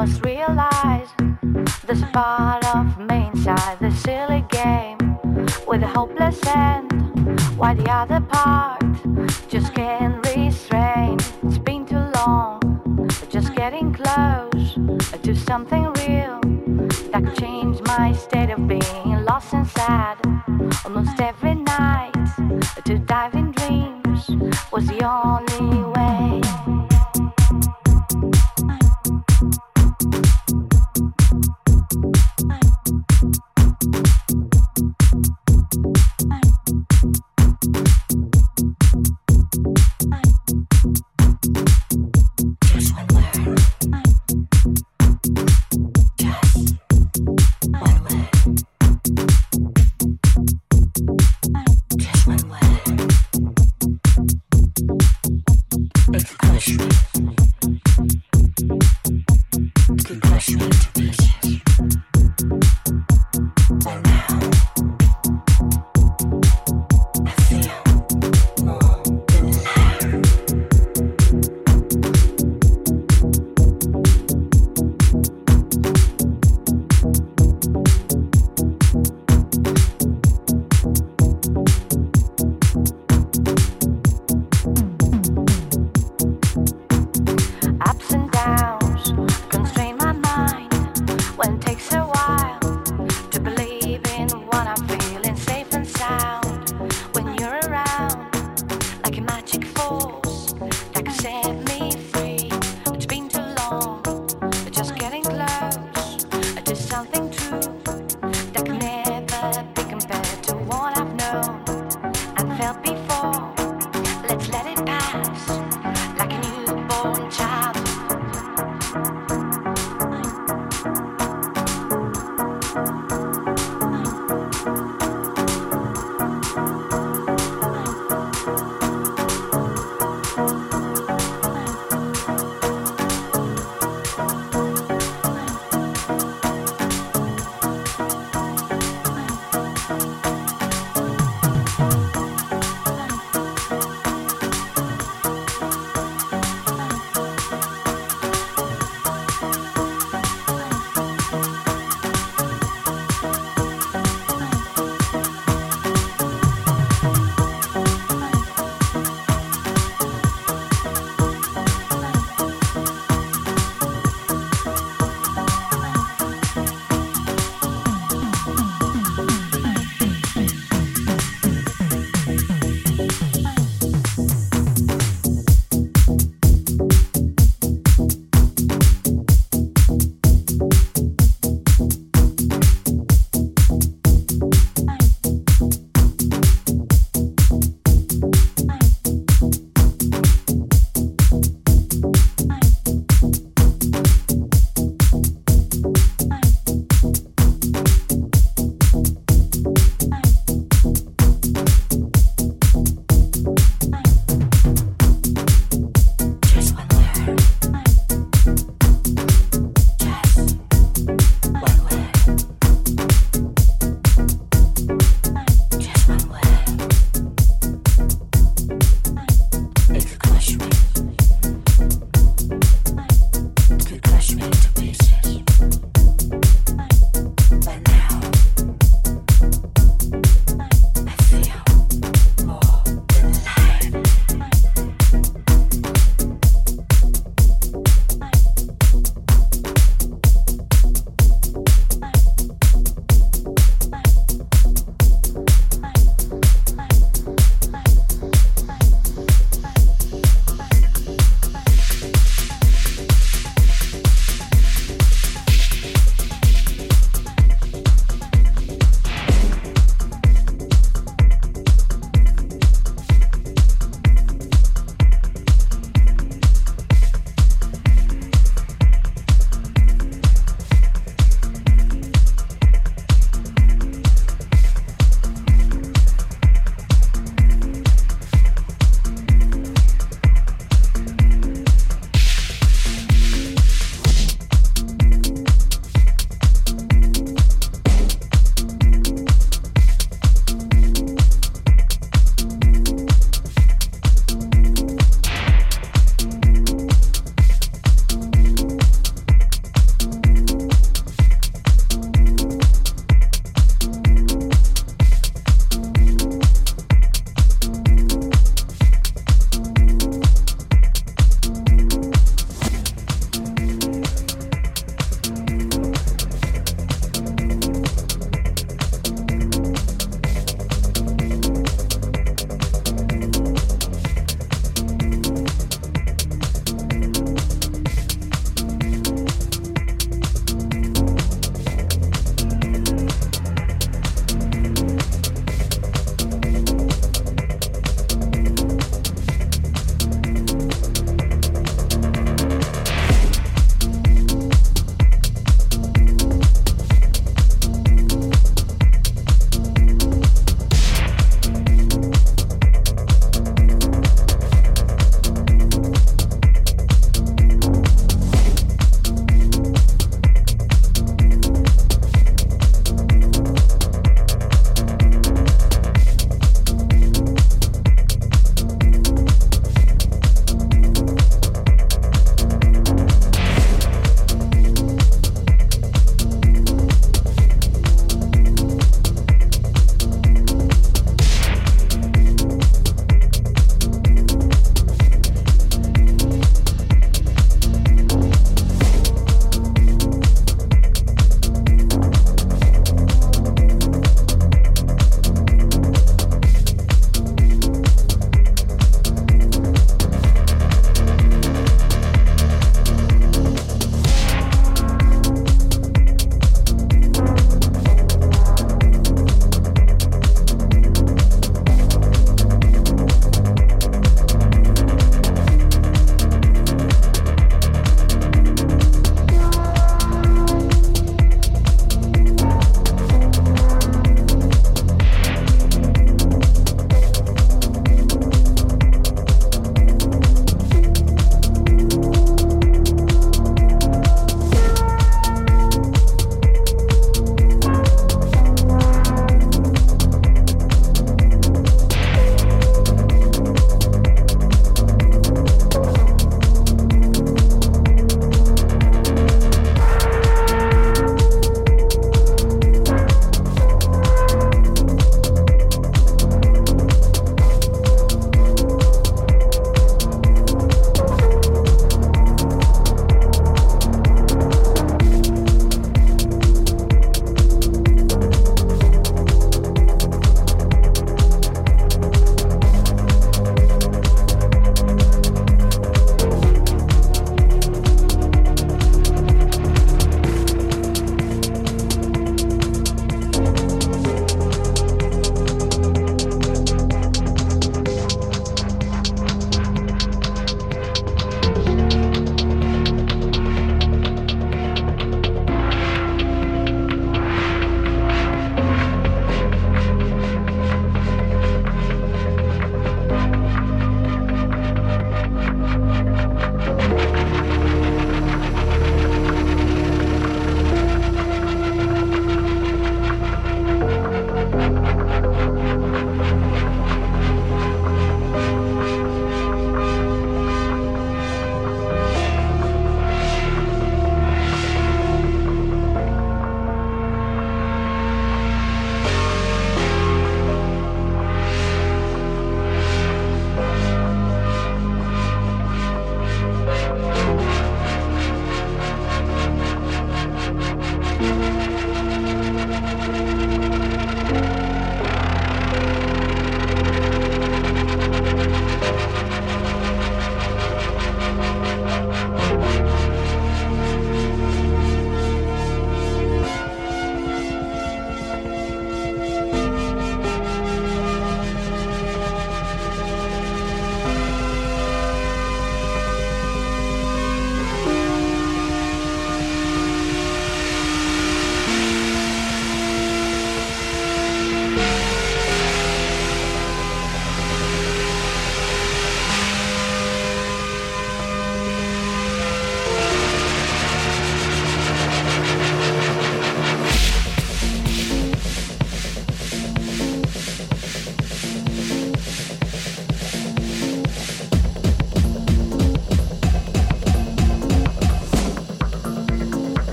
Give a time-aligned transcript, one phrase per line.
[0.00, 1.08] must realize
[1.88, 4.96] this part of me inside the silly game
[5.66, 6.92] with a hopeless end.
[7.56, 8.80] Why the other part
[9.48, 11.18] just can't restrain?
[11.42, 12.60] It's been too long,
[13.28, 14.78] just getting close
[15.20, 15.87] to something